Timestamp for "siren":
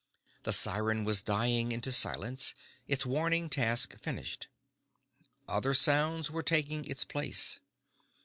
0.51-1.03